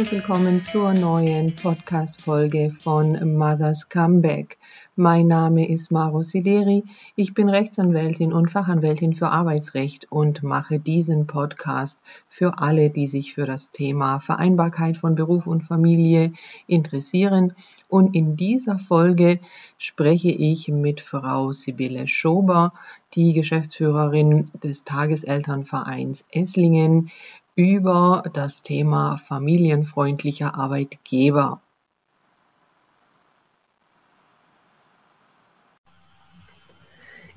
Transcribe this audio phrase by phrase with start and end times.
[0.00, 4.56] herzlich willkommen zur neuen Podcast-Folge von Mother's Comeback.
[4.96, 6.84] Mein Name ist Maro Sideri.
[7.16, 11.98] Ich bin Rechtsanwältin und Fachanwältin für Arbeitsrecht und mache diesen Podcast
[12.30, 16.32] für alle, die sich für das Thema Vereinbarkeit von Beruf und Familie
[16.66, 17.52] interessieren.
[17.88, 19.38] Und in dieser Folge
[19.76, 22.72] spreche ich mit Frau Sibylle Schober,
[23.14, 27.10] die Geschäftsführerin des Tageselternvereins Esslingen,
[27.54, 31.60] über das Thema familienfreundlicher Arbeitgeber.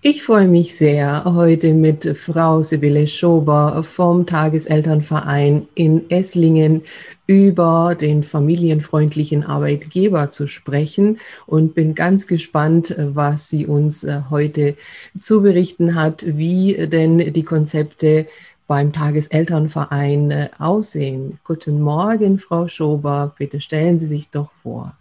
[0.05, 6.81] Ich freue mich sehr, heute mit Frau Sibylle Schober vom Tageselternverein in Esslingen
[7.25, 14.75] über den familienfreundlichen Arbeitgeber zu sprechen und bin ganz gespannt, was sie uns äh, heute
[15.17, 18.25] zu berichten hat, wie denn die Konzepte
[18.73, 21.38] beim Tageselternverein äh, aussehen.
[21.43, 23.35] Guten Morgen, Frau Schober.
[23.38, 24.95] Bitte stellen Sie sich doch vor.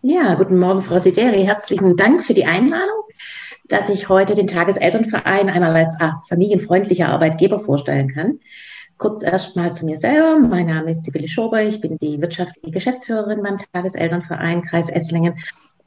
[0.00, 1.44] Ja, guten Morgen, Frau Sideri.
[1.44, 3.04] Herzlichen Dank für die Einladung
[3.70, 8.38] dass ich heute den Tageselternverein einmal als ah, familienfreundlicher Arbeitgeber vorstellen kann.
[8.96, 10.38] Kurz erstmal zu mir selber.
[10.38, 11.60] Mein Name ist Sibylle Schober.
[11.60, 15.34] Ich bin die wirtschaftliche Geschäftsführerin beim Tageselternverein Kreis Esslingen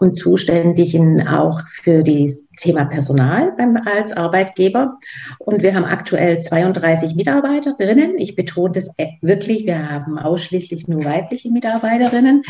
[0.01, 4.97] und zuständig in, auch für das Thema Personal beim, als Arbeitgeber.
[5.37, 8.17] Und wir haben aktuell 32 Mitarbeiterinnen.
[8.17, 8.89] Ich betone das
[9.21, 12.41] wirklich, wir haben ausschließlich nur weibliche Mitarbeiterinnen.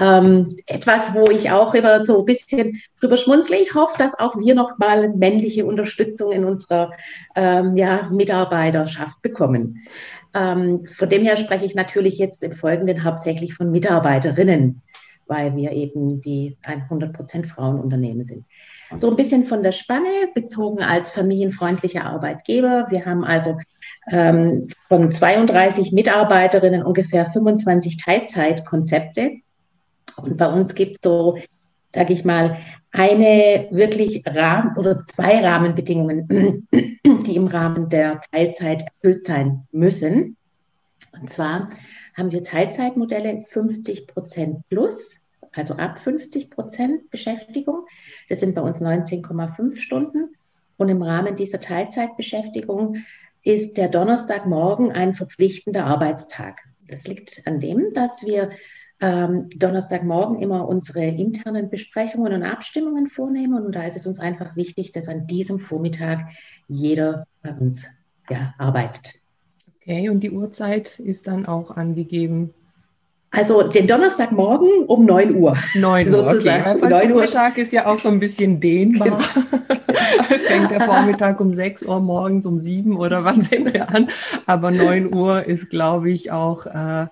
[0.00, 3.56] Ähm, etwas, wo ich auch immer so ein bisschen drüber schmunzle.
[3.56, 6.92] Ich hoffe, dass auch wir noch mal männliche Unterstützung in unserer
[7.34, 9.82] ähm, ja, Mitarbeiterschaft bekommen.
[10.32, 14.80] Ähm, von dem her spreche ich natürlich jetzt im Folgenden hauptsächlich von Mitarbeiterinnen
[15.26, 18.44] weil wir eben die 100% Frauenunternehmen sind.
[18.94, 22.86] So ein bisschen von der Spanne bezogen als familienfreundlicher Arbeitgeber.
[22.90, 23.58] Wir haben also
[24.10, 29.32] ähm, von 32 Mitarbeiterinnen ungefähr 25 Teilzeitkonzepte.
[30.16, 31.38] Und bei uns gibt es so,
[31.90, 32.56] sage ich mal,
[32.92, 36.28] eine wirklich Rahmen oder zwei Rahmenbedingungen,
[36.72, 40.36] die im Rahmen der Teilzeit erfüllt sein müssen.
[41.20, 41.66] Und zwar
[42.16, 47.86] haben wir Teilzeitmodelle 50 Prozent plus, also ab 50 Prozent Beschäftigung.
[48.28, 50.34] Das sind bei uns 19,5 Stunden.
[50.76, 52.96] Und im Rahmen dieser Teilzeitbeschäftigung
[53.42, 56.62] ist der Donnerstagmorgen ein verpflichtender Arbeitstag.
[56.88, 58.50] Das liegt an dem, dass wir
[59.00, 63.64] ähm, Donnerstagmorgen immer unsere internen Besprechungen und Abstimmungen vornehmen.
[63.64, 66.28] Und da ist es uns einfach wichtig, dass an diesem Vormittag
[66.68, 67.86] jeder bei uns
[68.30, 69.23] ja, arbeitet.
[69.86, 72.54] Okay, und die Uhrzeit ist dann auch angegeben.
[73.30, 75.56] Also den Donnerstagmorgen um 9 Uhr.
[75.74, 76.78] 9 Uhr, sozusagen.
[76.78, 76.88] Okay.
[76.88, 77.26] 9 Uhr.
[77.26, 79.08] Vormittag ist ja auch so ein bisschen dehnbar.
[79.08, 79.18] Genau.
[80.46, 84.08] Fängt der Vormittag um 6 Uhr morgens um 7 oder wann sind wir an?
[84.46, 87.08] Aber 9 Uhr ist, glaube ich, auch äh,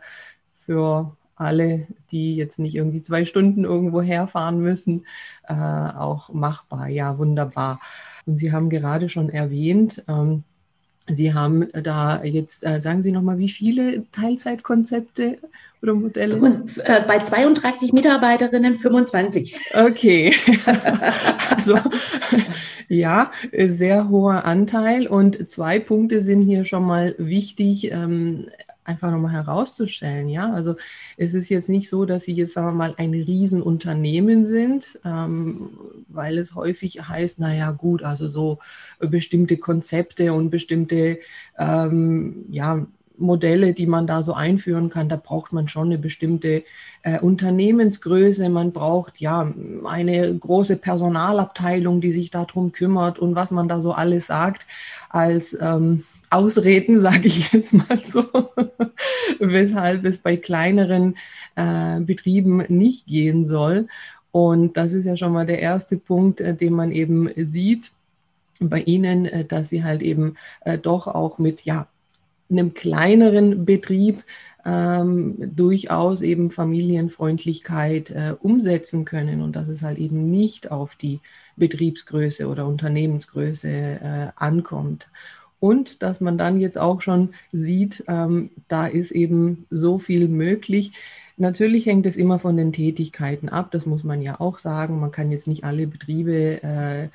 [0.55, 5.05] für alle, die jetzt nicht irgendwie zwei Stunden irgendwo herfahren müssen,
[5.47, 6.89] äh, auch machbar.
[6.89, 7.81] Ja, wunderbar.
[8.25, 10.45] Und Sie haben gerade schon erwähnt, ähm,
[11.07, 15.39] Sie haben da jetzt, äh, sagen Sie nochmal, wie viele Teilzeitkonzepte
[15.83, 16.37] oder Modelle?
[16.37, 19.57] Und, äh, bei 32 Mitarbeiterinnen 25.
[19.75, 20.33] Okay.
[21.51, 21.77] also
[22.93, 25.07] ja, sehr hoher Anteil.
[25.07, 27.91] Und zwei Punkte sind hier schon mal wichtig.
[27.91, 28.47] Ähm,
[28.85, 30.29] einfach nochmal herauszustellen.
[30.29, 30.77] Ja, also
[31.17, 35.71] es ist jetzt nicht so, dass sie jetzt, sagen wir mal, ein Riesenunternehmen sind, ähm,
[36.09, 38.59] weil es häufig heißt, naja, gut, also so
[38.99, 41.21] bestimmte Konzepte und bestimmte,
[41.59, 42.87] ähm, ja,
[43.23, 46.65] Modelle, die man da so einführen kann, da braucht man schon eine bestimmte
[47.03, 48.49] äh, Unternehmensgröße.
[48.49, 49.53] Man braucht ja
[49.85, 54.67] eine große Personalabteilung, die sich darum kümmert und was man da so alles sagt
[55.09, 58.25] als ähm, Ausreden, sage ich jetzt mal so,
[59.39, 61.17] weshalb es bei kleineren
[61.57, 63.89] äh, Betrieben nicht gehen soll.
[64.33, 67.93] Und das ist ja schon mal der erste Punkt, äh, den man eben sieht
[68.69, 71.87] bei Ihnen, äh, dass Sie halt eben äh, doch auch mit ja,
[72.53, 74.23] einem kleineren Betrieb
[74.65, 81.21] ähm, durchaus eben Familienfreundlichkeit äh, umsetzen können und dass es halt eben nicht auf die
[81.57, 85.09] Betriebsgröße oder Unternehmensgröße äh, ankommt.
[85.59, 90.93] Und dass man dann jetzt auch schon sieht, ähm, da ist eben so viel möglich.
[91.37, 95.01] Natürlich hängt es immer von den Tätigkeiten ab, das muss man ja auch sagen.
[95.01, 97.09] Man kann jetzt nicht alle Betriebe äh,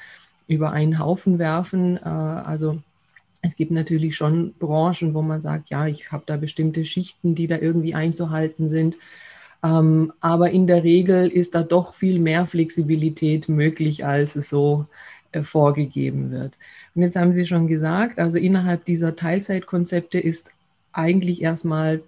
[0.47, 1.97] über einen Haufen werfen.
[1.97, 2.81] Äh, also
[3.47, 7.47] es gibt natürlich schon Branchen, wo man sagt, ja, ich habe da bestimmte Schichten, die
[7.47, 8.97] da irgendwie einzuhalten sind.
[9.63, 14.85] Ähm, aber in der Regel ist da doch viel mehr Flexibilität möglich, als es so
[15.31, 16.57] äh, vorgegeben wird.
[16.93, 20.51] Und jetzt haben Sie schon gesagt, also innerhalb dieser Teilzeitkonzepte ist
[20.91, 22.01] eigentlich erstmal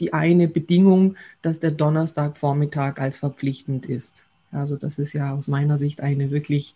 [0.00, 4.24] die eine Bedingung, dass der Donnerstagvormittag als verpflichtend ist.
[4.52, 6.74] Also das ist ja aus meiner Sicht eine wirklich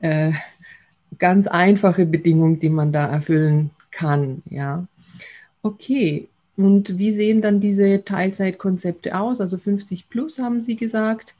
[0.00, 0.32] äh,
[1.18, 4.42] ganz einfache Bedingung, die man da erfüllen kann.
[4.50, 4.86] Ja,
[5.62, 6.28] okay.
[6.56, 9.40] Und wie sehen dann diese Teilzeitkonzepte aus?
[9.40, 11.34] Also 50 plus haben Sie gesagt.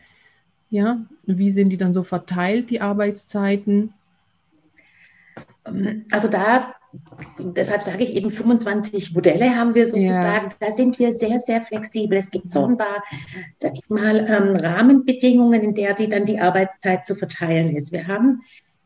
[0.71, 3.93] Ja, wie sind die dann so verteilt, die Arbeitszeiten?
[6.11, 6.75] Also da,
[7.39, 10.49] deshalb sage ich eben 25 Modelle haben wir sozusagen.
[10.49, 10.57] Ja.
[10.59, 12.17] Da sind wir sehr, sehr flexibel.
[12.17, 13.05] Es gibt so ein paar,
[13.55, 17.93] sag ich mal, ähm, Rahmenbedingungen, in der die dann die Arbeitszeit zu verteilen ist.
[17.93, 18.41] Wir haben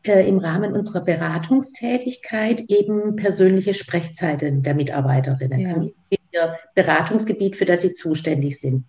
[0.07, 6.17] äh, im Rahmen unserer Beratungstätigkeit eben persönliche Sprechzeiten der Mitarbeiterinnen, ja.
[6.31, 8.85] ihr Beratungsgebiet, für das sie zuständig sind.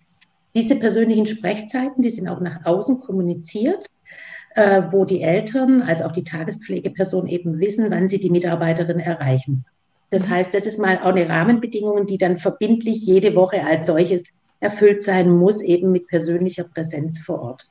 [0.55, 3.85] Diese persönlichen Sprechzeiten, die sind auch nach außen kommuniziert,
[4.55, 9.65] äh, wo die Eltern als auch die Tagespflegeperson eben wissen, wann sie die Mitarbeiterin erreichen.
[10.09, 10.31] Das mhm.
[10.31, 14.25] heißt, das ist mal auch eine Rahmenbedingung, die dann verbindlich jede Woche als solches
[14.59, 17.67] erfüllt sein muss, eben mit persönlicher Präsenz vor Ort.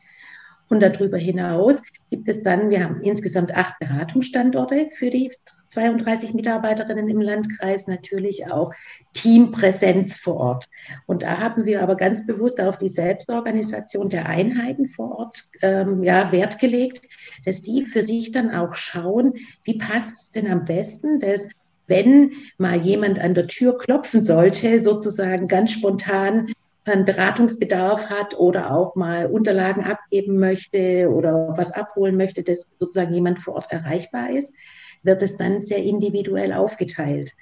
[0.69, 5.33] Und darüber hinaus gibt es dann, wir haben insgesamt acht Beratungsstandorte für die
[5.69, 8.73] 32 Mitarbeiterinnen im Landkreis, natürlich auch
[9.13, 10.65] Teampräsenz vor Ort.
[11.07, 16.03] Und da haben wir aber ganz bewusst auf die Selbstorganisation der Einheiten vor Ort ähm,
[16.03, 17.03] ja, Wert gelegt,
[17.45, 19.35] dass die für sich dann auch schauen,
[19.65, 21.49] wie passt es denn am besten, dass
[21.87, 26.53] wenn mal jemand an der Tür klopfen sollte, sozusagen ganz spontan
[26.93, 33.15] einen Beratungsbedarf hat oder auch mal Unterlagen abgeben möchte oder was abholen möchte, dass sozusagen
[33.15, 34.55] jemand vor Ort erreichbar ist,
[35.03, 37.33] wird es dann sehr individuell aufgeteilt.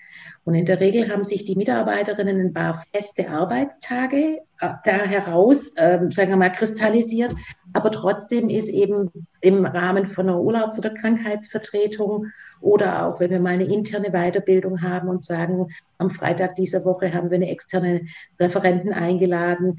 [0.44, 5.74] Und in der Regel haben sich die Mitarbeiterinnen ein paar feste Arbeitstage äh, da heraus,
[5.76, 7.34] äh, sagen wir mal, kristallisiert.
[7.76, 9.10] Aber trotzdem ist eben
[9.42, 12.28] im Rahmen von einer Urlaubs- oder Krankheitsvertretung
[12.62, 15.68] oder auch wenn wir mal eine interne Weiterbildung haben und sagen,
[15.98, 18.06] am Freitag dieser Woche haben wir eine externe
[18.40, 19.76] Referenten eingeladen,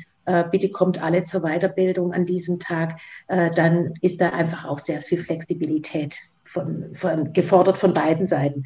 [0.51, 5.01] bitte kommt alle zur Weiterbildung an diesem Tag, äh, dann ist da einfach auch sehr
[5.01, 8.65] viel Flexibilität von, von, gefordert von beiden Seiten.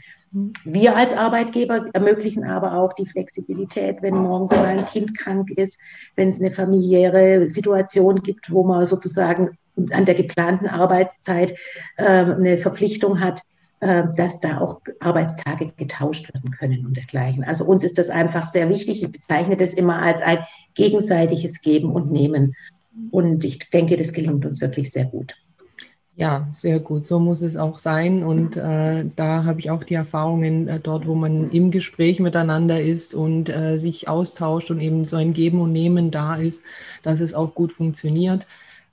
[0.63, 5.79] Wir als Arbeitgeber ermöglichen aber auch die Flexibilität, wenn morgens mal ein Kind krank ist,
[6.15, 9.57] wenn es eine familiäre Situation gibt, wo man sozusagen
[9.91, 11.53] an der geplanten Arbeitszeit
[11.97, 13.50] äh, eine Verpflichtung hat, äh,
[13.81, 17.43] dass da auch Arbeitstage getauscht werden können und dergleichen.
[17.43, 19.01] Also uns ist das einfach sehr wichtig.
[19.01, 20.37] Ich bezeichne das immer als ein
[20.75, 22.55] gegenseitiges Geben und Nehmen.
[23.09, 25.35] Und ich denke, das gelingt uns wirklich sehr gut.
[26.15, 27.07] Ja, sehr gut.
[27.07, 28.23] So muss es auch sein.
[28.23, 32.81] Und äh, da habe ich auch die Erfahrungen äh, dort, wo man im Gespräch miteinander
[32.81, 36.63] ist und äh, sich austauscht und eben so ein Geben und Nehmen da ist,
[37.01, 38.45] dass es auch gut funktioniert.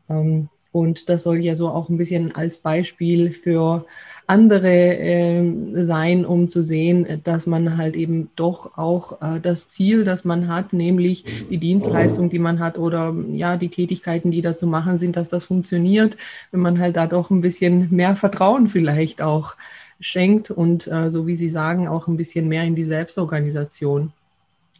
[0.08, 3.85] Ähm, und das soll ja so auch ein bisschen als Beispiel für
[4.29, 10.05] andere äh, sein, um zu sehen, dass man halt eben doch auch äh, das Ziel,
[10.05, 14.55] das man hat, nämlich die Dienstleistung, die man hat oder ja, die Tätigkeiten, die da
[14.55, 16.19] zu machen sind, dass das funktioniert,
[16.51, 19.57] wenn man halt da doch ein bisschen mehr Vertrauen vielleicht auch
[19.99, 24.13] schenkt und äh, so wie Sie sagen, auch ein bisschen mehr in die Selbstorganisation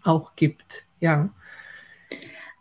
[0.05, 0.85] auch gibt.
[1.01, 1.31] Ja.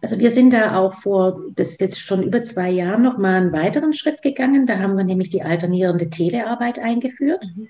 [0.02, 3.36] Also wir sind da auch vor, das ist jetzt schon über zwei Jahren noch mal
[3.36, 4.68] einen weiteren Schritt gegangen.
[4.68, 7.68] Da haben wir nämlich die alternierende Telearbeit eingeführt, mhm.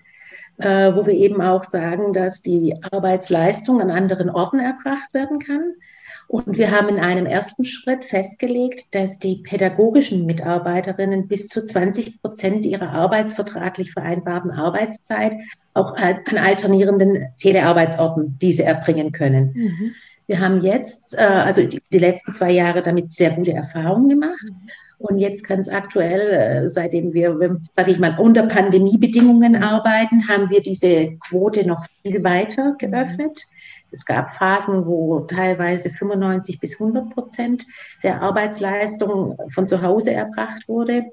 [0.58, 5.74] äh, wo wir eben auch sagen, dass die Arbeitsleistung an anderen Orten erbracht werden kann.
[6.28, 12.22] Und wir haben in einem ersten Schritt festgelegt, dass die pädagogischen Mitarbeiterinnen bis zu 20
[12.22, 15.38] Prozent ihrer arbeitsvertraglich vereinbarten Arbeitszeit
[15.74, 19.54] auch an alternierenden Telearbeitsorten diese erbringen können.
[19.54, 19.92] Mhm.
[20.28, 24.46] Wir haben jetzt, äh, also die, letzten zwei Jahre damit sehr gute Erfahrungen gemacht.
[25.00, 30.62] Und jetzt ganz aktuell, äh, seitdem wir, sag ich mal, unter Pandemiebedingungen arbeiten, haben wir
[30.62, 33.44] diese Quote noch viel weiter geöffnet.
[33.92, 37.66] Es gab Phasen, wo teilweise 95 bis 100 Prozent
[38.04, 41.06] der Arbeitsleistung von zu Hause erbracht wurde.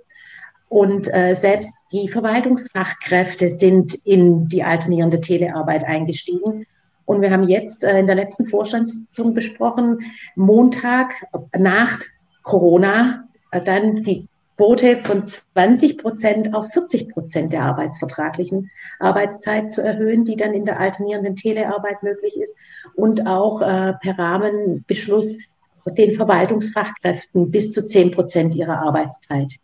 [0.69, 6.67] Und äh, selbst die Verwaltungsfachkräfte sind in die alternierende Telearbeit eingestiegen.
[7.07, 10.01] Und wir haben jetzt äh, in der letzten Vorstandssitzung besprochen,
[10.35, 11.13] Montag
[11.57, 11.99] nach
[12.43, 18.71] Corona äh, dann die Quote von 20 Prozent auf 40 Prozent der arbeitsvertraglichen
[19.01, 22.57] Arbeitszeit zu erhöhen, die dann in der alternierenden Telearbeit möglich ist.
[22.95, 25.39] Und auch äh, per Rahmenbeschluss
[25.87, 29.57] den Verwaltungsfachkräften bis zu 10 Prozent ihrer Arbeitszeit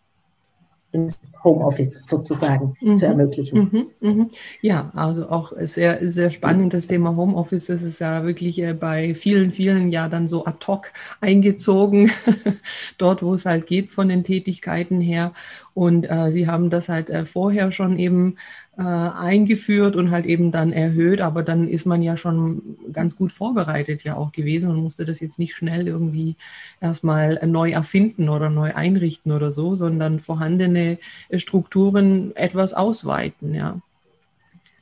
[0.92, 2.96] ins Homeoffice sozusagen mhm.
[2.96, 3.70] zu ermöglichen.
[3.72, 4.08] Mhm.
[4.08, 4.30] Mhm.
[4.60, 7.66] Ja, also auch sehr, sehr spannend das Thema Homeoffice.
[7.66, 12.10] Das ist ja wirklich äh, bei vielen, vielen ja dann so ad hoc eingezogen,
[12.98, 15.32] dort wo es halt geht von den Tätigkeiten her.
[15.80, 18.36] Und äh, Sie haben das halt äh, vorher schon eben
[18.76, 23.32] äh, eingeführt und halt eben dann erhöht, aber dann ist man ja schon ganz gut
[23.32, 26.36] vorbereitet ja auch gewesen und musste das jetzt nicht schnell irgendwie
[26.82, 30.98] erstmal neu erfinden oder neu einrichten oder so, sondern vorhandene
[31.32, 33.80] Strukturen etwas ausweiten, ja.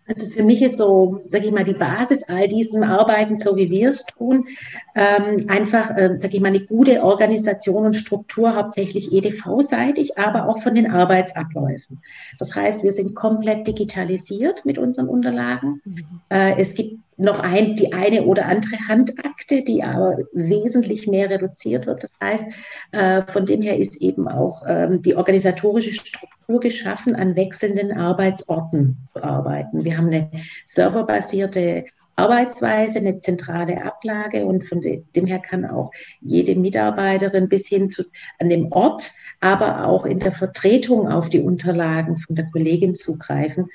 [0.09, 3.71] Also für mich ist so, sage ich mal, die Basis all diesem Arbeiten, so wie
[3.71, 4.47] wir es tun,
[4.95, 10.59] ähm, einfach, äh, sage ich mal, eine gute Organisation und Struktur, hauptsächlich EDV-seitig, aber auch
[10.59, 12.01] von den Arbeitsabläufen.
[12.39, 15.83] Das heißt, wir sind komplett digitalisiert mit unseren Unterlagen.
[15.85, 16.05] Mhm.
[16.31, 21.87] Äh, es gibt noch ein, die eine oder andere Handakte, die aber wesentlich mehr reduziert
[21.87, 22.05] wird.
[22.05, 22.47] Das heißt,
[22.93, 28.97] äh, von dem her ist eben auch ähm, die organisatorische Struktur geschaffen, an wechselnden Arbeitsorten
[29.15, 29.85] zu arbeiten.
[29.85, 30.31] Wir haben eine
[30.65, 31.85] serverbasierte
[32.15, 38.05] Arbeitsweise, eine zentrale Ablage und von dem her kann auch jede Mitarbeiterin bis hin zu
[38.41, 43.69] an dem Ort, aber auch in der Vertretung auf die Unterlagen von der Kollegin zugreifen.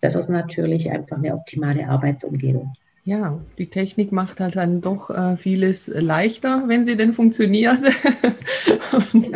[0.00, 2.72] Das ist natürlich einfach eine optimale Arbeitsumgebung.
[3.06, 7.76] Ja, die Technik macht halt dann doch äh, vieles leichter, wenn sie denn funktioniert.
[9.12, 9.28] Und,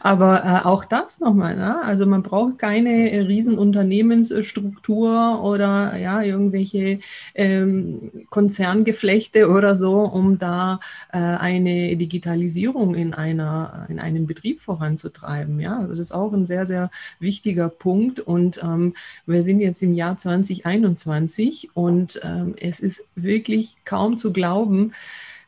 [0.00, 1.82] aber äh, auch das nochmal, ne?
[1.82, 6.98] also man braucht keine äh, Riesenunternehmensstruktur oder ja, irgendwelche
[7.34, 10.80] ähm, Konzerngeflechte oder so, um da
[11.14, 15.60] äh, eine Digitalisierung in, einer, in einem Betrieb voranzutreiben.
[15.60, 15.78] Ja?
[15.78, 18.20] Also das ist auch ein sehr, sehr wichtiger Punkt.
[18.20, 18.92] Und ähm,
[19.24, 24.92] wir sind jetzt im Jahr 2021 und äh, es ist wirklich kaum zu glauben,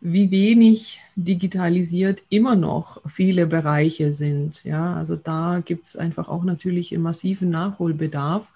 [0.00, 4.62] wie wenig digitalisiert immer noch viele Bereiche sind.
[4.64, 8.52] Ja, also da gibt es einfach auch natürlich einen massiven Nachholbedarf.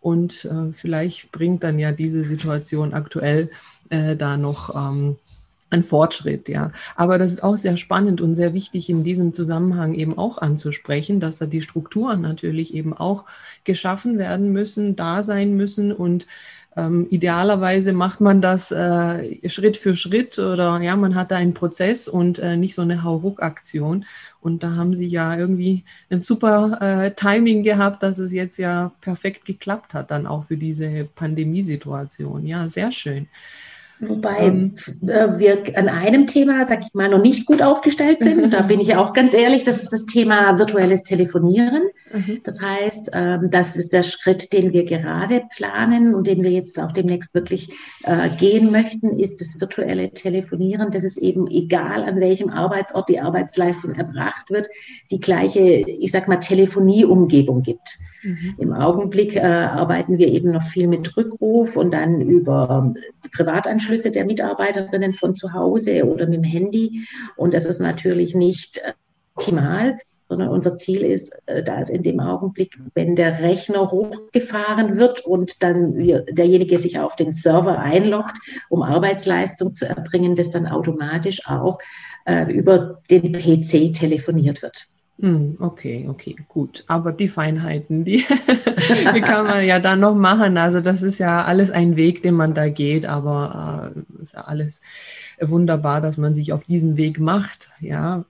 [0.00, 3.50] Und äh, vielleicht bringt dann ja diese Situation aktuell
[3.88, 5.16] äh, da noch ähm,
[5.70, 6.72] einen Fortschritt, ja.
[6.96, 11.18] Aber das ist auch sehr spannend und sehr wichtig in diesem Zusammenhang eben auch anzusprechen,
[11.20, 13.24] dass da die Strukturen natürlich eben auch
[13.64, 16.26] geschaffen werden müssen, da sein müssen und
[16.76, 21.54] ähm, idealerweise macht man das äh, Schritt für Schritt oder ja, man hat da einen
[21.54, 24.04] Prozess und äh, nicht so eine Hauruck-Aktion.
[24.40, 28.90] Und da haben sie ja irgendwie ein super äh, Timing gehabt, dass es jetzt ja
[29.00, 32.46] perfekt geklappt hat, dann auch für diese Pandemiesituation.
[32.46, 33.28] Ja, sehr schön.
[34.04, 34.74] Wobei ähm,
[35.06, 38.42] äh, wir an einem Thema, sag ich mal, noch nicht gut aufgestellt sind.
[38.52, 41.84] Da bin ich auch ganz ehrlich, das ist das Thema virtuelles Telefonieren.
[42.12, 42.40] Mhm.
[42.42, 46.78] Das heißt, ähm, das ist der Schritt, den wir gerade planen und den wir jetzt
[46.80, 47.70] auch demnächst wirklich
[48.02, 53.20] äh, gehen möchten, ist das virtuelle Telefonieren, dass es eben egal an welchem Arbeitsort die
[53.20, 54.68] Arbeitsleistung erbracht wird,
[55.10, 57.98] die gleiche, ich sag mal, Telefonieumgebung gibt.
[58.22, 58.54] Mhm.
[58.58, 62.94] Im Augenblick äh, arbeiten wir eben noch viel mit Rückruf und dann über
[63.34, 67.06] Privatanschlüsse der Mitarbeiterinnen von zu Hause oder mit dem Handy.
[67.36, 68.92] Und das ist natürlich nicht äh,
[69.34, 69.98] optimal,
[70.28, 75.62] sondern unser Ziel ist, äh, dass in dem Augenblick, wenn der Rechner hochgefahren wird und
[75.62, 78.38] dann derjenige sich auf den Server einloggt,
[78.68, 81.78] um Arbeitsleistung zu erbringen, dass dann automatisch auch
[82.24, 84.86] äh, über den PC telefoniert wird.
[85.22, 86.82] Hm, okay, okay, gut.
[86.88, 88.24] Aber die Feinheiten, die,
[89.14, 90.58] die kann man ja dann noch machen.
[90.58, 94.40] Also das ist ja alles ein Weg, den man da geht, aber äh, ist ja
[94.40, 94.82] alles
[95.40, 97.70] wunderbar, dass man sich auf diesen Weg macht.
[97.78, 98.24] Ja,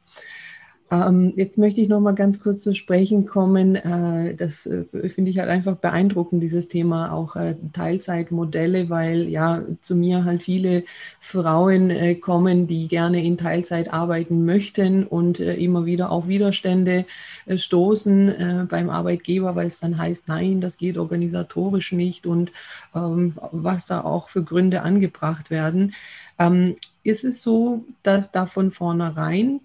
[1.37, 3.77] jetzt möchte ich noch mal ganz kurz zu sprechen kommen.
[3.77, 9.63] Äh, das äh, finde ich halt einfach beeindruckend, dieses Thema auch äh, Teilzeitmodelle, weil ja
[9.81, 10.85] zu mir halt viele
[11.19, 17.07] Frauen kommen, die gerne in Teilzeit arbeiten möchten und immer wieder auf Widerstände
[17.55, 22.53] stoßen beim Arbeitgeber, weil es dann heißt, nein, das geht organisatorisch nicht und
[22.95, 25.95] ähm, was da auch für Gründe angebracht werden.
[26.39, 29.61] Ähm, ist es so, dass da von vornherein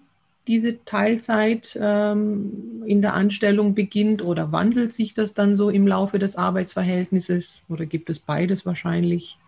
[0.48, 6.18] diese Teilzeit ähm, in der Anstellung beginnt oder wandelt sich das dann so im Laufe
[6.18, 9.38] des Arbeitsverhältnisses oder gibt es beides wahrscheinlich?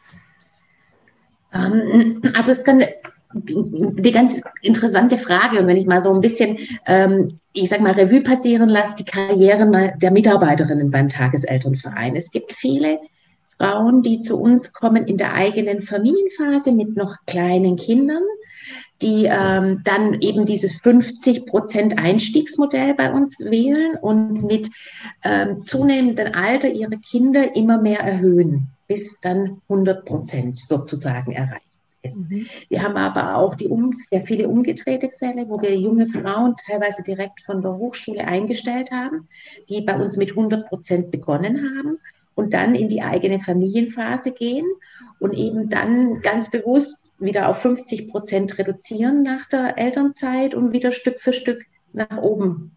[1.53, 2.85] Ähm, also es kann
[3.33, 7.93] die ganz interessante Frage und wenn ich mal so ein bisschen, ähm, ich sage mal,
[7.93, 12.15] Revue passieren lasse, die Karrieren der Mitarbeiterinnen beim Tageselternverein.
[12.15, 12.99] Es gibt viele
[13.59, 18.23] Frauen, die zu uns kommen in der eigenen Familienphase mit noch kleinen Kindern
[19.03, 24.71] die ähm, dann eben dieses 50 Prozent Einstiegsmodell bei uns wählen und mit
[25.25, 31.65] ähm, zunehmendem Alter ihre Kinder immer mehr erhöhen, bis dann 100 Prozent sozusagen erreicht
[32.03, 32.29] ist.
[32.29, 32.47] Mhm.
[32.69, 37.03] Wir haben aber auch die um, sehr viele umgedrehte Fälle, wo wir junge Frauen teilweise
[37.03, 39.29] direkt von der Hochschule eingestellt haben,
[39.69, 41.99] die bei uns mit 100 Prozent begonnen haben
[42.35, 44.67] und dann in die eigene Familienphase gehen
[45.19, 50.93] und eben dann ganz bewusst wieder auf 50 Prozent reduzieren nach der Elternzeit und wieder
[50.93, 52.77] Stück für Stück nach oben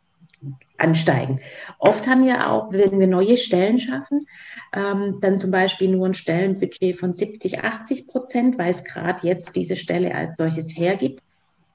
[0.78, 1.40] ansteigen.
[1.80, 4.28] Oft haben wir auch, wenn wir neue Stellen schaffen,
[4.74, 9.56] ähm, dann zum Beispiel nur ein Stellenbudget von 70, 80 Prozent, weil es gerade jetzt
[9.56, 11.22] diese Stelle als solches hergibt.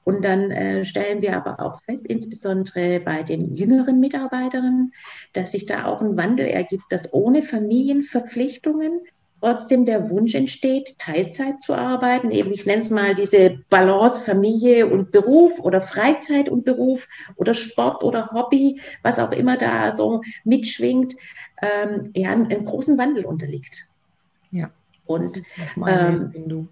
[0.03, 4.93] Und dann äh, stellen wir aber auch fest, insbesondere bei den jüngeren Mitarbeiterinnen,
[5.33, 9.01] dass sich da auch ein Wandel ergibt, dass ohne Familienverpflichtungen
[9.39, 14.87] trotzdem der Wunsch entsteht, Teilzeit zu arbeiten, eben ich nenne es mal diese Balance Familie
[14.87, 20.21] und Beruf oder Freizeit und Beruf oder Sport oder Hobby, was auch immer da so
[20.43, 21.15] mitschwingt,
[21.61, 23.87] ähm, ja, einen, einen, großen Wandel unterliegt.
[24.51, 24.71] Ja.
[25.05, 25.41] Und
[25.87, 26.69] ähm,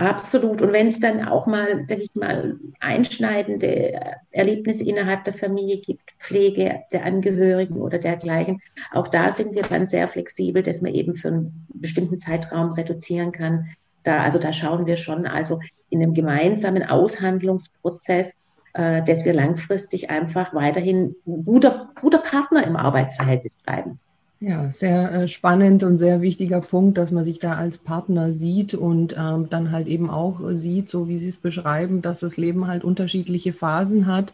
[0.00, 0.62] Absolut.
[0.62, 4.00] Und wenn es dann auch mal, sage ich mal, einschneidende
[4.32, 9.86] Erlebnisse innerhalb der Familie gibt, Pflege der Angehörigen oder dergleichen, auch da sind wir dann
[9.86, 13.66] sehr flexibel, dass man eben für einen bestimmten Zeitraum reduzieren kann.
[14.02, 18.36] Da, also da schauen wir schon, also in einem gemeinsamen Aushandlungsprozess,
[18.72, 24.00] äh, dass wir langfristig einfach weiterhin guter, guter Partner im Arbeitsverhältnis bleiben.
[24.42, 28.72] Ja, sehr äh, spannend und sehr wichtiger Punkt, dass man sich da als Partner sieht
[28.72, 32.66] und ähm, dann halt eben auch sieht, so wie Sie es beschreiben, dass das Leben
[32.66, 34.32] halt unterschiedliche Phasen hat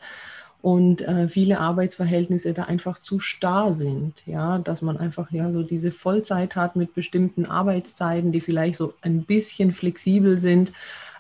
[0.62, 4.22] und äh, viele Arbeitsverhältnisse da einfach zu starr sind.
[4.26, 8.94] Ja, dass man einfach ja so diese Vollzeit hat mit bestimmten Arbeitszeiten, die vielleicht so
[9.02, 10.72] ein bisschen flexibel sind,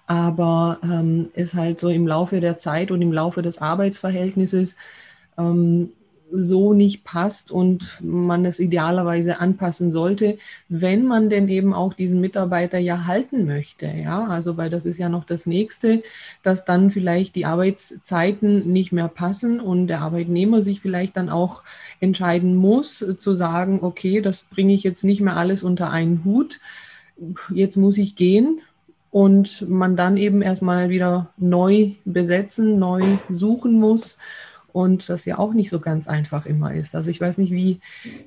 [0.06, 4.76] aber ähm, es halt so im Laufe der Zeit und im Laufe des Arbeitsverhältnisses
[5.38, 5.90] ähm,
[6.32, 12.20] so nicht passt und man es idealerweise anpassen sollte, wenn man denn eben auch diesen
[12.20, 13.86] Mitarbeiter ja halten möchte.
[13.86, 16.02] Ja, also weil das ist ja noch das nächste,
[16.42, 21.62] dass dann vielleicht die Arbeitszeiten nicht mehr passen und der Arbeitnehmer sich vielleicht dann auch
[22.00, 26.60] entscheiden muss, zu sagen, okay, das bringe ich jetzt nicht mehr alles unter einen Hut.
[27.50, 28.60] Jetzt muss ich gehen,
[29.16, 34.18] und man dann eben erstmal wieder neu besetzen, neu suchen muss
[34.76, 36.94] und das ja auch nicht so ganz einfach immer ist.
[36.94, 37.80] Also ich weiß nicht, wie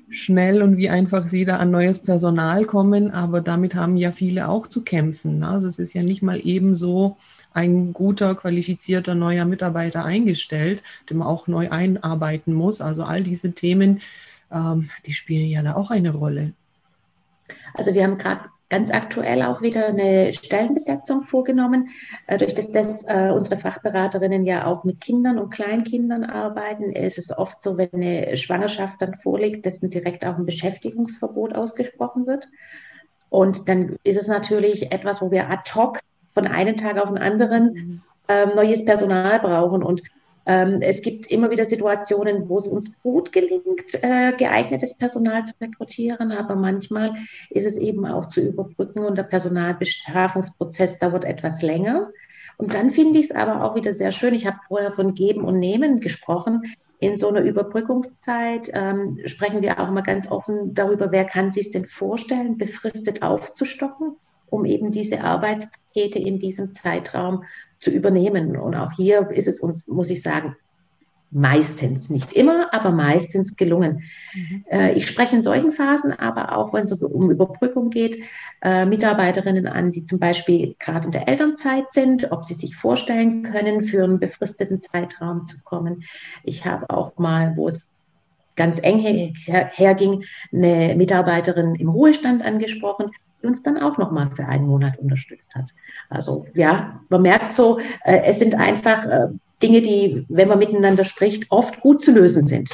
[0.10, 4.50] schnell und wie einfach Sie da an neues Personal kommen, aber damit haben ja viele
[4.50, 5.40] auch zu kämpfen.
[5.40, 5.48] Ne?
[5.48, 7.18] Also es ist ja nicht mal eben so
[7.54, 12.82] ein guter, qualifizierter neuer Mitarbeiter eingestellt, den man auch neu einarbeiten muss.
[12.82, 14.02] Also all diese Themen,
[14.52, 16.54] ähm, die spielen ja da auch eine Rolle.
[17.76, 21.90] Also wir haben gerade ganz aktuell auch wieder eine Stellenbesetzung vorgenommen.
[22.28, 27.18] Äh, durch das, dass äh, unsere Fachberaterinnen ja auch mit Kindern und Kleinkindern arbeiten, ist
[27.18, 32.48] es oft so, wenn eine Schwangerschaft dann vorliegt, dass direkt auch ein Beschäftigungsverbot ausgesprochen wird.
[33.30, 36.00] Und dann ist es natürlich etwas, wo wir ad hoc
[36.34, 38.02] von einem Tag auf den anderen mhm.
[38.28, 39.84] ähm, neues Personal brauchen.
[39.84, 40.02] Und
[40.50, 45.54] ähm, es gibt immer wieder Situationen, wo es uns gut gelingt, äh, geeignetes Personal zu
[45.62, 47.14] rekrutieren, aber manchmal
[47.52, 52.10] ist es eben auch zu überbrücken und der Personalbeschaffungsprozess dauert etwas länger.
[52.58, 54.34] Und dann finde ich es aber auch wieder sehr schön.
[54.34, 56.64] Ich habe vorher von Geben und Nehmen gesprochen.
[56.98, 61.70] In so einer Überbrückungszeit ähm, sprechen wir auch immer ganz offen darüber, wer kann sich
[61.70, 64.16] denn vorstellen, befristet aufzustocken
[64.50, 67.44] um eben diese Arbeitspakete in diesem Zeitraum
[67.78, 68.58] zu übernehmen.
[68.58, 70.56] Und auch hier ist es uns, muss ich sagen,
[71.32, 74.04] meistens, nicht immer, aber meistens gelungen.
[74.34, 74.66] Mhm.
[74.70, 78.24] Äh, ich spreche in solchen Phasen aber auch, wenn es um Überbrückung geht,
[78.62, 83.44] äh, Mitarbeiterinnen an, die zum Beispiel gerade in der Elternzeit sind, ob sie sich vorstellen
[83.44, 86.04] können, für einen befristeten Zeitraum zu kommen.
[86.44, 87.90] Ich habe auch mal, wo es
[88.56, 94.68] ganz eng herging, eine Mitarbeiterin im Ruhestand angesprochen, die uns dann auch nochmal für einen
[94.68, 95.74] Monat unterstützt hat.
[96.10, 99.28] Also ja, man merkt so, äh, es sind einfach äh,
[99.62, 102.70] Dinge, die, wenn man miteinander spricht, oft gut zu lösen sind.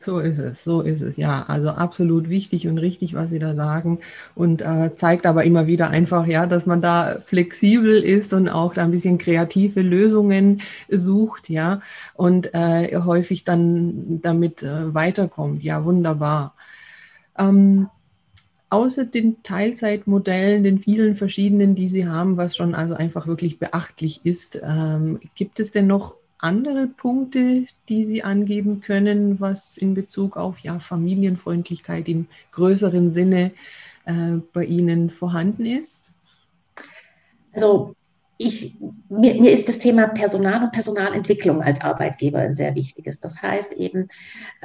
[0.00, 1.44] So ist es, so ist es, ja.
[1.48, 3.98] Also absolut wichtig und richtig, was Sie da sagen.
[4.36, 8.74] Und äh, zeigt aber immer wieder einfach, ja, dass man da flexibel ist und auch
[8.74, 11.80] da ein bisschen kreative Lösungen sucht, ja,
[12.14, 15.64] und äh, häufig dann damit äh, weiterkommt.
[15.64, 16.54] Ja, wunderbar.
[17.36, 17.88] Ähm,
[18.70, 24.20] außer den Teilzeitmodellen, den vielen verschiedenen, die Sie haben, was schon also einfach wirklich beachtlich
[24.24, 30.36] ist, ähm, gibt es denn noch andere Punkte, die Sie angeben können, was in Bezug
[30.36, 33.52] auf ja, Familienfreundlichkeit im größeren Sinne
[34.04, 36.12] äh, bei Ihnen vorhanden ist?
[37.52, 37.96] Also
[38.38, 38.76] ich,
[39.08, 43.18] mir, mir, ist das Thema Personal und Personalentwicklung als Arbeitgeber ein sehr wichtiges.
[43.18, 44.08] Das heißt eben,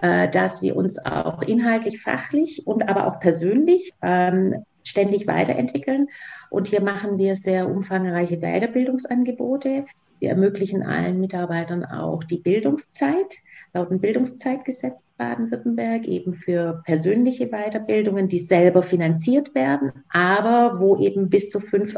[0.02, 6.08] äh, dass wir uns auch inhaltlich, fachlich und aber auch persönlich ähm, ständig weiterentwickeln.
[6.52, 9.86] Und hier machen wir sehr umfangreiche Weiterbildungsangebote.
[10.20, 13.40] Wir ermöglichen allen Mitarbeitern auch die Bildungszeit
[13.74, 21.30] laut dem Bildungszeitgesetz Baden-Württemberg eben für persönliche Weiterbildungen, die selber finanziert werden, aber wo eben
[21.30, 21.96] bis zu fünf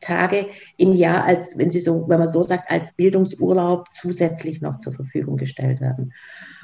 [0.00, 4.78] Tage im Jahr als, wenn sie so, wenn man so sagt, als Bildungsurlaub zusätzlich noch
[4.78, 6.12] zur Verfügung gestellt werden.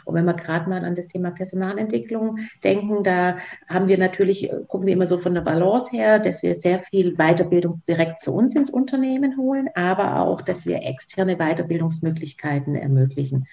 [0.05, 3.37] Und wenn wir gerade mal an das Thema Personalentwicklung denken, da
[3.69, 7.15] haben wir natürlich, gucken wir immer so von der Balance her, dass wir sehr viel
[7.17, 13.47] Weiterbildung direkt zu uns ins Unternehmen holen, aber auch, dass wir externe Weiterbildungsmöglichkeiten ermöglichen.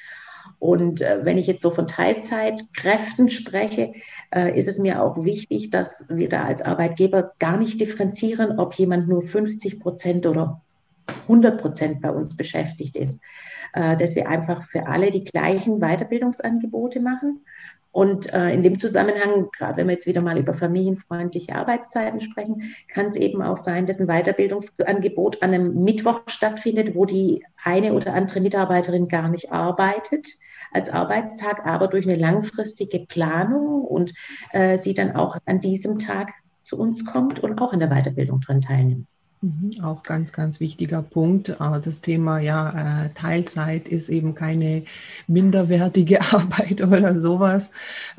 [0.61, 3.93] Und äh, wenn ich jetzt so von Teilzeitkräften spreche,
[4.29, 8.75] äh, ist es mir auch wichtig, dass wir da als Arbeitgeber gar nicht differenzieren, ob
[8.75, 10.61] jemand nur 50 Prozent oder
[11.23, 13.21] 100 Prozent bei uns beschäftigt ist,
[13.73, 17.39] äh, dass wir einfach für alle die gleichen Weiterbildungsangebote machen.
[17.91, 22.73] Und äh, in dem Zusammenhang, gerade wenn wir jetzt wieder mal über familienfreundliche Arbeitszeiten sprechen,
[22.87, 27.93] kann es eben auch sein, dass ein Weiterbildungsangebot an einem Mittwoch stattfindet, wo die eine
[27.93, 30.27] oder andere Mitarbeiterin gar nicht arbeitet
[30.71, 34.13] als Arbeitstag, aber durch eine langfristige Planung und
[34.51, 36.31] äh, sie dann auch an diesem Tag
[36.63, 39.07] zu uns kommt und auch in der Weiterbildung dran teilnimmt.
[39.43, 41.55] Mhm, auch ganz, ganz wichtiger Punkt.
[41.59, 44.83] Das Thema ja, äh, Teilzeit ist eben keine
[45.25, 47.71] minderwertige Arbeit oder sowas.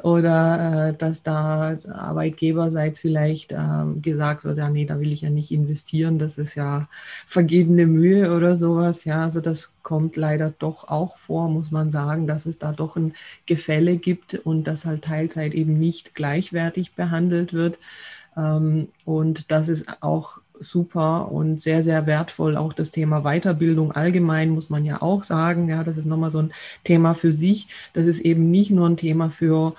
[0.02, 5.30] Oder äh, dass da Arbeitgeberseits vielleicht ähm, gesagt wird, ja, nee, da will ich ja
[5.30, 6.88] nicht investieren, das ist ja
[7.24, 9.04] vergebene Mühe oder sowas.
[9.04, 12.96] Ja, also das kommt leider doch auch vor, muss man sagen, dass es da doch
[12.96, 13.14] ein
[13.46, 17.78] Gefälle gibt und dass halt Teilzeit eben nicht gleichwertig behandelt wird.
[18.36, 22.56] Ähm, und das ist auch super und sehr, sehr wertvoll.
[22.56, 25.68] Auch das Thema Weiterbildung allgemein muss man ja auch sagen.
[25.68, 26.52] Ja, das ist nochmal so ein
[26.84, 27.68] Thema für sich.
[27.92, 29.74] Das ist eben nicht nur ein Thema für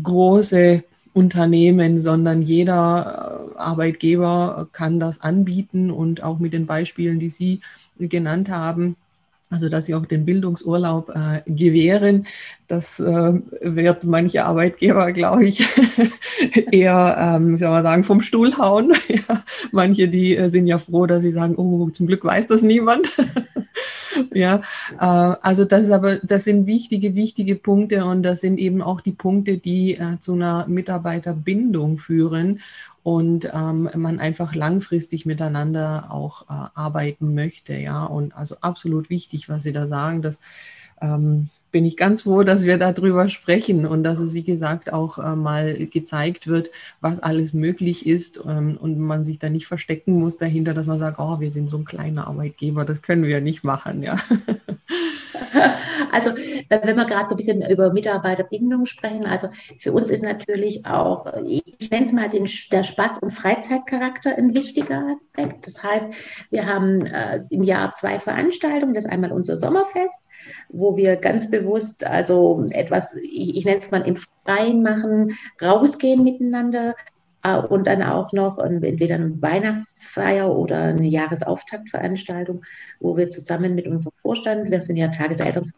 [0.00, 7.28] große Unternehmen, sondern jeder äh, Arbeitgeber kann das anbieten und auch mit den Beispielen, die
[7.28, 7.60] Sie
[7.98, 8.96] genannt haben,
[9.50, 12.26] also dass sie auch den Bildungsurlaub äh, gewähren.
[12.68, 15.66] Das äh, wird manche Arbeitgeber, glaube ich,
[16.70, 18.92] eher, ähm, soll man sagen, vom Stuhl hauen.
[19.72, 23.10] manche, die äh, sind ja froh, dass sie sagen, oh, zum Glück weiß das niemand.
[24.32, 24.62] ja,
[25.00, 29.00] äh, also das ist aber, das sind wichtige, wichtige Punkte und das sind eben auch
[29.00, 32.60] die Punkte, die äh, zu einer Mitarbeiterbindung führen
[33.02, 37.74] und ähm, man einfach langfristig miteinander auch äh, arbeiten möchte.
[37.74, 40.40] Ja, und also absolut wichtig, was Sie da sagen, dass
[41.00, 45.18] ähm, bin ich ganz froh, dass wir darüber sprechen und dass es, wie gesagt, auch
[45.18, 50.14] äh, mal gezeigt wird, was alles möglich ist ähm, und man sich da nicht verstecken
[50.14, 53.40] muss dahinter, dass man sagt, oh, wir sind so ein kleiner Arbeitgeber, das können wir
[53.40, 54.16] nicht machen, ja.
[56.12, 60.22] Also äh, wenn wir gerade so ein bisschen über Mitarbeiterbindung sprechen, also für uns ist
[60.22, 65.66] natürlich auch, ich nenne es mal den, der Spaß- und Freizeitcharakter ein wichtiger Aspekt.
[65.66, 66.12] Das heißt,
[66.50, 68.94] wir haben äh, im Jahr zwei Veranstaltungen.
[68.94, 70.22] Das ist einmal unser Sommerfest,
[70.68, 76.24] wo wir ganz bewusst also etwas, ich, ich nenne es mal im Freien machen, rausgehen
[76.24, 76.94] miteinander,
[77.68, 82.62] und dann auch noch entweder eine Weihnachtsfeier oder eine Jahresauftaktveranstaltung,
[83.00, 85.72] wo wir zusammen mit unserem Vorstand, wir sind ja Tageseltern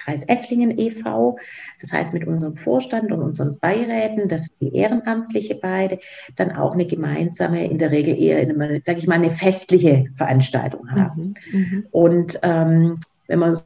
[0.00, 1.38] Kreis Esslingen e.V.,
[1.80, 5.98] das heißt mit unserem Vorstand und unseren Beiräten, das sind die Ehrenamtliche beide,
[6.36, 8.46] dann auch eine gemeinsame, in der Regel eher,
[8.82, 11.34] sage ich mal, eine festliche Veranstaltung haben.
[11.50, 11.86] Mhm, mhm.
[11.90, 13.58] und ähm, wenn man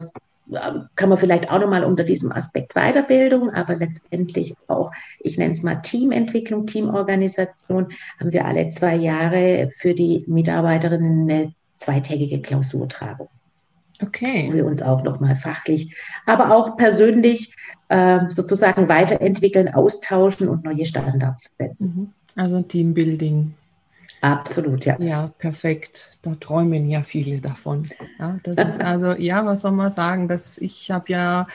[0.94, 5.62] kann man vielleicht auch nochmal unter diesem Aspekt Weiterbildung, aber letztendlich auch, ich nenne es
[5.62, 7.88] mal Teamentwicklung, Teamorganisation,
[8.20, 13.28] haben wir alle zwei Jahre für die Mitarbeiterinnen eine zweitägige Klausurtragung.
[14.02, 14.48] Okay.
[14.48, 17.54] Wo wir uns auch nochmal fachlich, aber auch persönlich
[17.88, 21.94] äh, sozusagen weiterentwickeln, austauschen und neue Standards setzen.
[21.96, 22.12] Mhm.
[22.40, 23.54] Also Teambuilding.
[24.24, 24.96] Absolut, ja.
[25.00, 26.18] Ja, perfekt.
[26.22, 27.86] Da träumen ja viele davon.
[28.18, 30.28] Ja, das ist also, ja, was soll man sagen?
[30.28, 31.46] Das, ich habe ja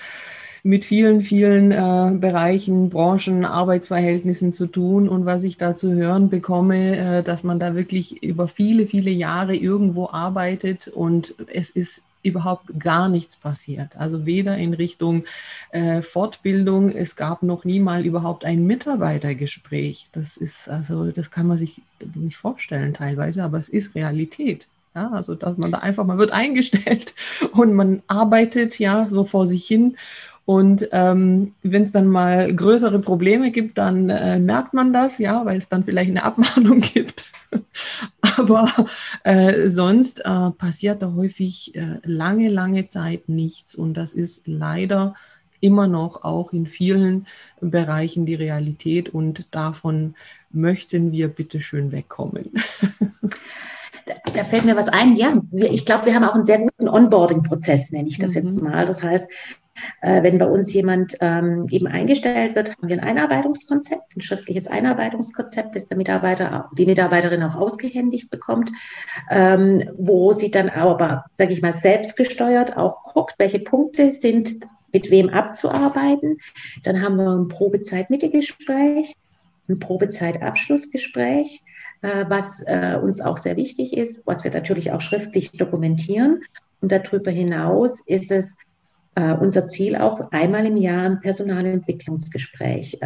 [0.61, 5.09] mit vielen, vielen äh, Bereichen, Branchen, Arbeitsverhältnissen zu tun.
[5.09, 9.11] Und was ich da zu hören bekomme, äh, dass man da wirklich über viele, viele
[9.11, 13.97] Jahre irgendwo arbeitet und es ist überhaupt gar nichts passiert.
[13.97, 15.23] Also weder in Richtung
[15.71, 20.07] äh, Fortbildung, es gab noch nie mal überhaupt ein Mitarbeitergespräch.
[20.11, 21.81] Das ist, also das kann man sich
[22.15, 24.67] nicht vorstellen teilweise, aber es ist Realität.
[24.95, 27.13] Ja, also dass man da einfach, man wird eingestellt
[27.53, 29.95] und man arbeitet ja so vor sich hin
[30.49, 35.45] und ähm, wenn es dann mal größere Probleme gibt, dann äh, merkt man das, ja,
[35.45, 37.25] weil es dann vielleicht eine Abmahnung gibt.
[38.21, 38.67] Aber
[39.23, 43.75] äh, sonst äh, passiert da häufig äh, lange, lange Zeit nichts.
[43.75, 45.15] Und das ist leider
[45.61, 47.27] immer noch auch in vielen
[47.61, 49.09] Bereichen die Realität.
[49.09, 50.15] Und davon
[50.51, 52.51] möchten wir bitte schön wegkommen.
[54.35, 55.15] da fällt mir was ein.
[55.15, 58.37] Ja, wir, ich glaube, wir haben auch einen sehr guten Onboarding-Prozess, nenne ich das mhm.
[58.37, 58.85] jetzt mal.
[58.85, 59.29] Das heißt,
[60.01, 64.67] äh, wenn bei uns jemand ähm, eben eingestellt wird, haben wir ein Einarbeitungskonzept, ein schriftliches
[64.67, 68.71] Einarbeitungskonzept, das der Mitarbeiter, die Mitarbeiterin auch ausgehändigt bekommt,
[69.29, 74.59] ähm, wo sie dann aber, sage ich mal, selbstgesteuert auch guckt, welche Punkte sind
[74.91, 76.37] mit wem abzuarbeiten.
[76.83, 79.13] Dann haben wir ein Probezeit-Mitte-Gespräch,
[79.67, 81.61] ein Probezeit-Abschlussgespräch,
[82.01, 86.41] was äh, uns auch sehr wichtig ist, was wir natürlich auch schriftlich dokumentieren.
[86.81, 88.57] Und darüber hinaus ist es
[89.15, 92.99] äh, unser Ziel auch, einmal im Jahr ein Personalentwicklungsgespräch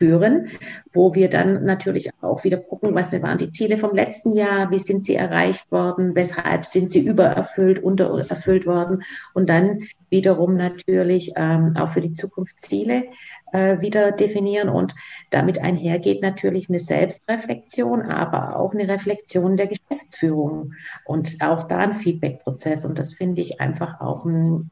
[0.00, 0.48] führen,
[0.92, 4.78] wo wir dann natürlich auch wieder gucken, was waren die Ziele vom letzten Jahr, wie
[4.78, 9.02] sind sie erreicht worden, weshalb sind sie übererfüllt, untererfüllt worden
[9.34, 13.04] und dann wiederum natürlich ähm, auch für die Zukunft Ziele
[13.52, 14.94] äh, wieder definieren und
[15.28, 20.72] damit einhergeht natürlich eine Selbstreflexion, aber auch eine Reflexion der Geschäftsführung
[21.04, 24.70] und auch da ein Feedback-Prozess und das finde ich einfach auch ein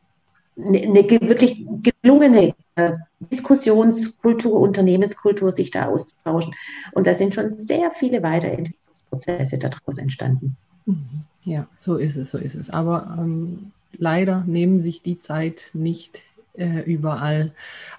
[0.59, 2.93] eine, eine wirklich gelungene äh,
[3.33, 6.55] Diskussionskultur, Unternehmenskultur, sich da auszutauschen.
[6.93, 10.57] Und da sind schon sehr viele Weiterentwicklungsprozesse daraus entstanden.
[10.87, 11.25] Mhm.
[11.45, 12.71] Ja, so ist es, so ist es.
[12.71, 16.21] Aber ähm, leider nehmen sich die Zeit nicht
[16.59, 17.53] äh, überall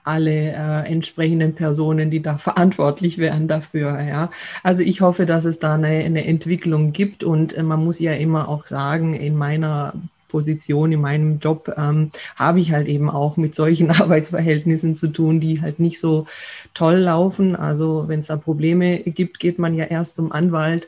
[0.03, 4.01] alle äh, entsprechenden Personen, die da verantwortlich wären dafür.
[4.01, 4.31] Ja.
[4.63, 8.13] Also ich hoffe, dass es da eine, eine Entwicklung gibt und äh, man muss ja
[8.13, 9.93] immer auch sagen, in meiner
[10.29, 15.41] Position in meinem Job ähm, habe ich halt eben auch mit solchen Arbeitsverhältnissen zu tun,
[15.41, 16.25] die halt nicht so
[16.73, 17.57] toll laufen.
[17.57, 20.87] Also wenn es da Probleme gibt, geht man ja erst zum Anwalt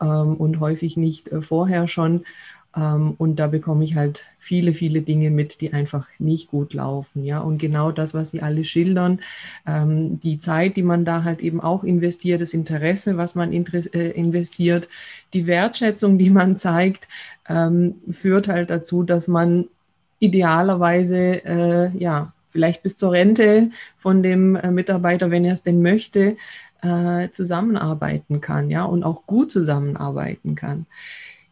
[0.00, 2.24] ähm, und häufig nicht äh, vorher schon.
[2.76, 7.24] Ähm, und da bekomme ich halt viele, viele Dinge mit, die einfach nicht gut laufen.
[7.24, 9.20] Ja, und genau das, was Sie alle schildern,
[9.66, 14.10] ähm, die Zeit, die man da halt eben auch investiert, das Interesse, was man äh,
[14.10, 14.88] investiert,
[15.32, 17.08] die Wertschätzung, die man zeigt,
[17.48, 19.66] ähm, führt halt dazu, dass man
[20.18, 25.82] idealerweise, äh, ja, vielleicht bis zur Rente von dem äh, Mitarbeiter, wenn er es denn
[25.82, 26.36] möchte,
[26.82, 30.86] äh, zusammenarbeiten kann, ja, und auch gut zusammenarbeiten kann.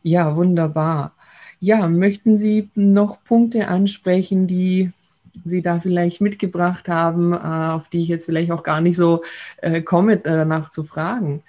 [0.02, 1.12] Ja, wunderbar.
[1.60, 4.90] Ja, möchten Sie noch Punkte ansprechen, die
[5.44, 9.22] Sie da vielleicht mitgebracht haben, äh, auf die ich jetzt vielleicht auch gar nicht so
[9.58, 11.42] äh, komme, danach zu fragen?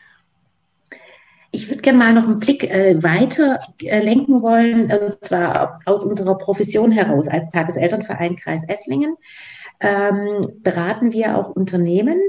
[1.56, 6.04] Ich würde gerne mal noch einen Blick äh, weiter äh, lenken wollen, und zwar aus
[6.04, 9.16] unserer Profession heraus als Tageselternverein Kreis Esslingen.
[9.80, 12.20] Ähm, beraten wir auch Unternehmen,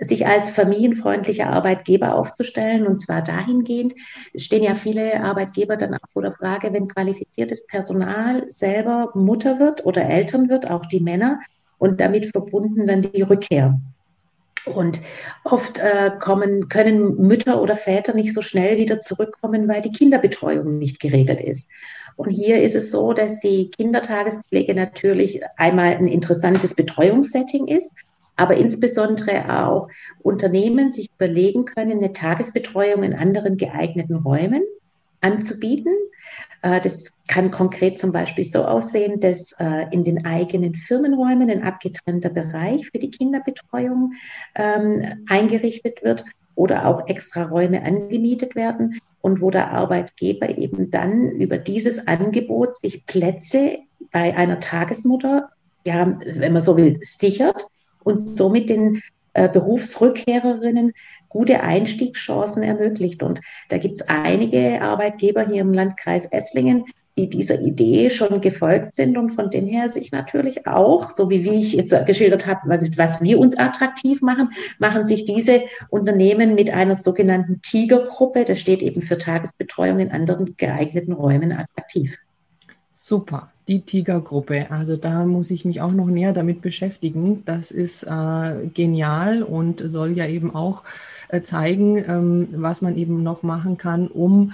[0.00, 2.88] sich als familienfreundlicher Arbeitgeber aufzustellen.
[2.88, 3.94] Und zwar dahingehend
[4.34, 9.86] stehen ja viele Arbeitgeber dann auch vor der Frage, wenn qualifiziertes Personal selber Mutter wird
[9.86, 11.38] oder Eltern wird, auch die Männer,
[11.78, 13.78] und damit verbunden dann die Rückkehr.
[14.66, 15.00] Und
[15.44, 20.78] oft äh, kommen, können Mütter oder Väter nicht so schnell wieder zurückkommen, weil die Kinderbetreuung
[20.78, 21.68] nicht geregelt ist.
[22.16, 27.94] Und hier ist es so, dass die Kindertagespflege natürlich einmal ein interessantes Betreuungssetting ist,
[28.36, 29.88] aber insbesondere auch
[30.22, 34.62] Unternehmen sich überlegen können, eine Tagesbetreuung in anderen geeigneten Räumen
[35.24, 35.92] anzubieten.
[36.62, 41.62] Äh, das kann konkret zum Beispiel so aussehen, dass äh, in den eigenen Firmenräumen ein
[41.62, 44.12] abgetrennter Bereich für die Kinderbetreuung
[44.54, 51.30] ähm, eingerichtet wird oder auch extra Räume angemietet werden und wo der Arbeitgeber eben dann
[51.30, 53.78] über dieses Angebot sich Plätze
[54.12, 55.48] bei einer Tagesmutter,
[55.84, 57.66] ja, wenn man so will, sichert
[58.04, 59.02] und somit den
[59.34, 60.92] äh, Berufsrückkehrerinnen
[61.28, 63.22] gute Einstiegschancen ermöglicht.
[63.22, 66.84] Und da gibt es einige Arbeitgeber hier im Landkreis Esslingen,
[67.16, 71.44] die dieser Idee schon gefolgt sind und von dem her sich natürlich auch, so wie,
[71.44, 76.70] wie ich jetzt geschildert habe, was wir uns attraktiv machen, machen sich diese Unternehmen mit
[76.70, 82.16] einer sogenannten Tigergruppe, das steht eben für Tagesbetreuung in anderen geeigneten Räumen, attraktiv.
[82.92, 84.70] Super, die Tigergruppe.
[84.70, 87.44] Also da muss ich mich auch noch näher damit beschäftigen.
[87.44, 90.82] Das ist äh, genial und soll ja eben auch
[91.28, 94.52] äh, zeigen, ähm, was man eben noch machen kann, um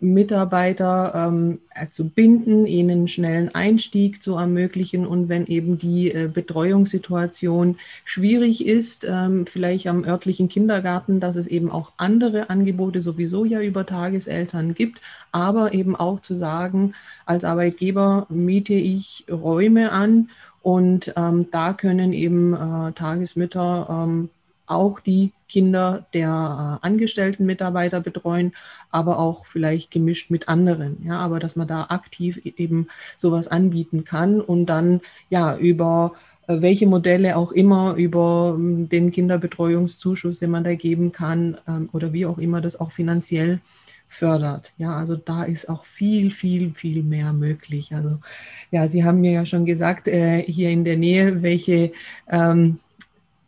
[0.00, 5.06] Mitarbeiter ähm, äh, zu binden, ihnen schnellen Einstieg zu ermöglichen.
[5.06, 11.48] Und wenn eben die äh, Betreuungssituation schwierig ist, ähm, vielleicht am örtlichen Kindergarten, dass es
[11.48, 15.00] eben auch andere Angebote sowieso ja über Tageseltern gibt,
[15.32, 16.94] aber eben auch zu sagen,
[17.26, 20.30] als Arbeitgeber miete ich Räume an.
[20.62, 24.30] Und ähm, da können eben äh, Tagesmütter ähm,
[24.66, 26.28] auch die Kinder der
[26.82, 28.52] äh, angestellten Mitarbeiter betreuen,
[28.90, 31.04] aber auch vielleicht gemischt mit anderen.
[31.04, 36.12] Ja, aber dass man da aktiv e-, eben sowas anbieten kann und dann ja über
[36.46, 41.88] äh, welche Modelle auch immer, über ähm, den Kinderbetreuungszuschuss, den man da geben kann ähm,
[41.92, 43.60] oder wie auch immer das auch finanziell
[44.08, 44.72] fördert.
[44.78, 47.94] Ja, also da ist auch viel, viel, viel mehr möglich.
[47.94, 48.18] Also
[48.70, 51.92] ja, Sie haben mir ja schon gesagt, äh, hier in der Nähe, welche
[52.28, 52.78] ähm,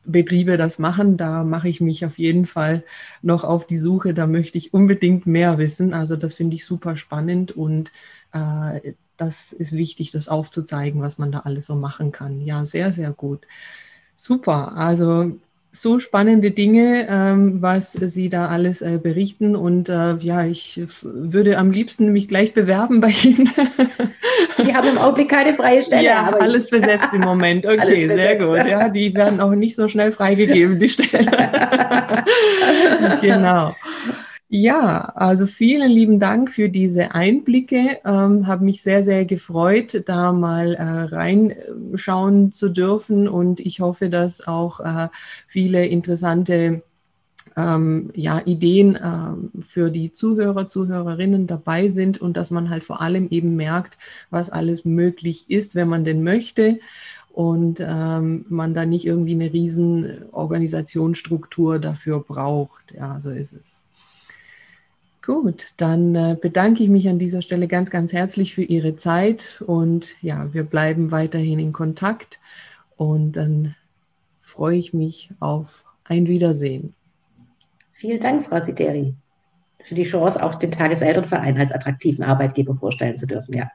[0.04, 1.16] Betriebe das machen.
[1.16, 2.84] Da mache ich mich auf jeden Fall
[3.22, 4.14] noch auf die Suche.
[4.14, 5.94] Da möchte ich unbedingt mehr wissen.
[5.94, 7.92] Also das finde ich super spannend und
[8.32, 12.40] äh, das ist wichtig, das aufzuzeigen, was man da alles so machen kann.
[12.40, 13.46] Ja, sehr, sehr gut.
[14.16, 14.72] Super.
[14.76, 15.38] Also
[15.72, 19.54] so spannende Dinge, ähm, was Sie da alles äh, berichten.
[19.54, 23.48] Und äh, ja, ich würde am liebsten mich gleich bewerben bei Ihnen.
[24.56, 26.04] Wir haben im Augenblick keine freie Stelle.
[26.04, 27.66] Ja, alles besetzt im Moment.
[27.70, 28.58] Okay, sehr gut.
[28.68, 31.30] Ja, die werden auch nicht so schnell freigegeben, die Stelle.
[33.20, 33.74] genau.
[34.52, 37.98] Ja, also vielen lieben Dank für diese Einblicke.
[38.04, 44.10] Ähm, Habe mich sehr, sehr gefreut, da mal äh, reinschauen zu dürfen und ich hoffe,
[44.10, 45.08] dass auch äh,
[45.46, 46.82] viele interessante
[47.56, 53.00] ähm, ja, Ideen äh, für die Zuhörer, Zuhörerinnen dabei sind und dass man halt vor
[53.02, 53.98] allem eben merkt,
[54.30, 56.80] was alles möglich ist, wenn man denn möchte
[57.32, 62.92] und ähm, man da nicht irgendwie eine riesen Organisationsstruktur dafür braucht.
[62.92, 63.82] Ja, so ist es.
[65.24, 69.62] Gut, dann äh, bedanke ich mich an dieser Stelle ganz, ganz herzlich für Ihre Zeit
[69.66, 72.40] und ja, wir bleiben weiterhin in Kontakt
[72.96, 73.74] und dann
[74.40, 76.94] freue ich mich auf ein Wiedersehen.
[77.92, 79.14] Vielen Dank, Frau Sideri,
[79.82, 83.54] für die Chance, auch den Tageselternverein als attraktiven Arbeitgeber vorstellen zu dürfen.
[83.54, 83.70] Ja.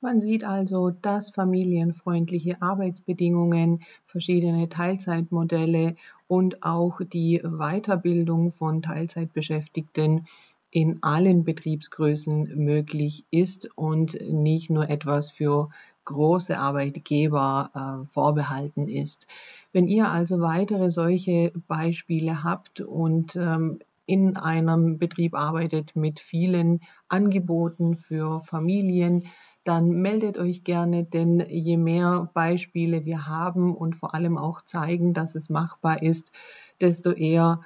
[0.00, 5.96] Man sieht also, dass familienfreundliche Arbeitsbedingungen, verschiedene Teilzeitmodelle
[6.28, 10.24] und auch die Weiterbildung von Teilzeitbeschäftigten
[10.70, 15.70] in allen Betriebsgrößen möglich ist und nicht nur etwas für
[16.04, 17.70] große Arbeitgeber
[18.02, 19.26] äh, vorbehalten ist.
[19.72, 26.80] Wenn ihr also weitere solche Beispiele habt und ähm, in einem Betrieb arbeitet mit vielen
[27.08, 29.24] Angeboten für Familien,
[29.64, 35.12] dann meldet euch gerne, denn je mehr Beispiele wir haben und vor allem auch zeigen,
[35.12, 36.32] dass es machbar ist,
[36.80, 37.60] desto eher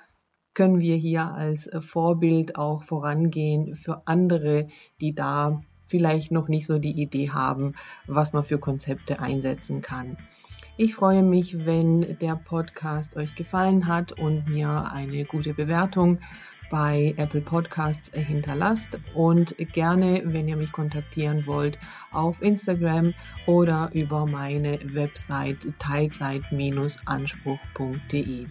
[0.55, 4.67] können wir hier als äh, Vorbild auch vorangehen für andere,
[5.01, 7.73] die da vielleicht noch nicht so die Idee haben,
[8.07, 10.17] was man für Konzepte einsetzen kann.
[10.79, 16.19] Ich freue mich, wenn der Podcast euch gefallen hat und mir eine gute Bewertung
[16.71, 21.79] bei Apple Podcasts hinterlasst und gerne, wenn ihr mich kontaktieren wollt,
[22.11, 23.13] auf Instagram
[23.45, 28.47] oder über meine Website teilzeit-anspruch.de.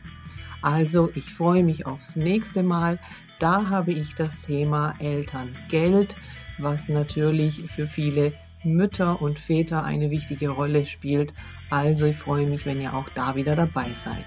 [0.61, 2.99] Also ich freue mich aufs nächste Mal.
[3.39, 6.13] Da habe ich das Thema Elterngeld,
[6.57, 8.31] was natürlich für viele
[8.63, 11.33] Mütter und Väter eine wichtige Rolle spielt.
[11.69, 14.25] Also ich freue mich, wenn ihr auch da wieder dabei seid.